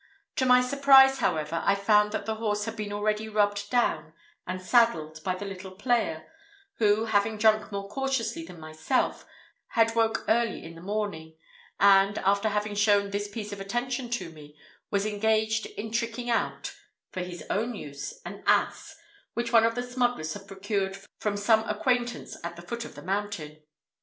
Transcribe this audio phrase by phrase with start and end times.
[0.37, 4.13] To my surprise, however, I found that the horse had been already rubbed down
[4.47, 6.25] and saddled by the little player;
[6.77, 9.27] who, having drunk more cautiously than myself,
[9.73, 11.37] had woke early in the morning;
[11.79, 14.57] and, after having shown this piece of attention to me,
[14.89, 16.73] was engaged in tricking out,
[17.11, 18.95] for his own use, an ass,
[19.35, 23.03] which one of the smugglers had procured from some acquaintance at the foot of the
[23.03, 23.61] mountain.